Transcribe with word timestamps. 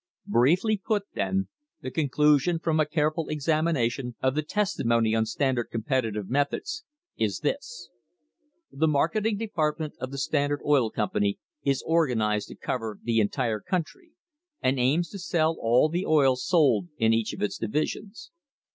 Briefly 0.25 0.81
put, 0.83 1.03
then, 1.13 1.47
the 1.81 1.91
conclusion, 1.91 2.57
from 2.57 2.79
a 2.79 2.87
careful 2.87 3.27
examina 3.27 3.87
tion 3.91 4.15
of 4.19 4.33
the 4.33 4.41
testimony 4.41 5.13
on 5.13 5.27
Standard 5.27 5.65
competitive 5.69 6.27
methods, 6.27 6.83
is 7.19 7.41
this: 7.41 7.91
The 8.71 8.87
marketing 8.87 9.37
department 9.37 9.93
of 9.99 10.09
the 10.09 10.17
Standard 10.17 10.61
Oil 10.65 10.89
Company 10.89 11.37
is 11.63 11.83
organised 11.83 12.47
to 12.47 12.55
cover 12.55 12.97
the 13.03 13.19
entire 13.19 13.59
country, 13.59 14.13
and 14.59 14.79
aims 14.79 15.07
to 15.11 15.19
sell 15.19 15.55
all 15.61 15.87
the 15.87 16.07
oil 16.07 16.35
sold 16.35 16.87
in 16.97 17.13
each 17.13 17.31
of 17.31 17.43
its 17.43 17.59
divisions. 17.59 18.31